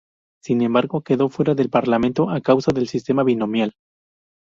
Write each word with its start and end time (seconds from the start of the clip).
Sin 0.41 0.63
embargo, 0.63 1.03
quedó 1.03 1.29
fuera 1.29 1.53
del 1.53 1.69
Parlamento 1.69 2.31
a 2.31 2.41
causa 2.41 2.71
del 2.71 2.87
sistema 2.87 3.21
binominal. 3.23 3.75